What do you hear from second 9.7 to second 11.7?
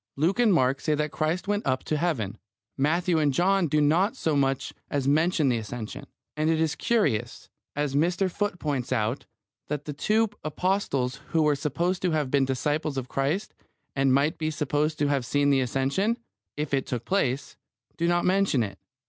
the two apostles who were